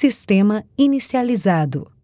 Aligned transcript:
Sistema 0.00 0.64
inicializado. 0.76 1.90